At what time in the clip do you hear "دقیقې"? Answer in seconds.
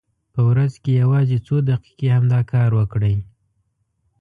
1.69-2.07